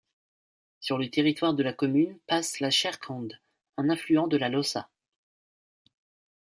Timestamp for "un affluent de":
3.77-4.35